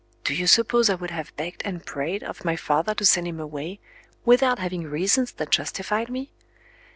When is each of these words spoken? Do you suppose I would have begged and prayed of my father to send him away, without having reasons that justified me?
Do 0.23 0.33
you 0.33 0.47
suppose 0.47 0.89
I 0.89 0.95
would 0.95 1.11
have 1.11 1.31
begged 1.35 1.61
and 1.63 1.85
prayed 1.85 2.23
of 2.23 2.43
my 2.43 2.55
father 2.55 2.95
to 2.95 3.05
send 3.05 3.27
him 3.27 3.39
away, 3.39 3.79
without 4.25 4.57
having 4.57 4.85
reasons 4.87 5.31
that 5.33 5.51
justified 5.51 6.09
me? 6.09 6.31